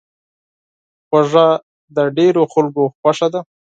[1.07, 1.47] خوږه
[1.95, 3.41] د ډېرو خلکو خوښه ده.